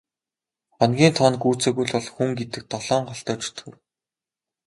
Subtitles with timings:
[0.75, 3.75] Хоногийн тоо нь гүйцээгүй л бол хүн гэдэг долоон голтой чөтгөр.